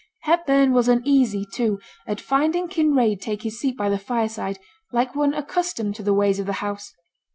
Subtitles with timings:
[0.23, 4.57] Hepburn was uneasy, too, at finding Kinraid take his seat by the fireside,
[4.91, 6.95] like one accustomed to the ways of the house.